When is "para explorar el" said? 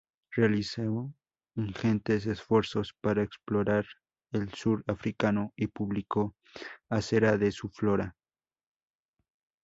3.01-4.51